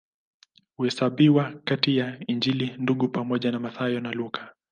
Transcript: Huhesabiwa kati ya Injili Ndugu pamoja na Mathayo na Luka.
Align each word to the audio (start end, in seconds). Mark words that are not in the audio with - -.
Huhesabiwa 0.77 1.53
kati 1.63 1.97
ya 1.97 2.19
Injili 2.27 2.75
Ndugu 2.77 3.07
pamoja 3.07 3.51
na 3.51 3.59
Mathayo 3.59 3.99
na 3.99 4.11
Luka. 4.11 4.53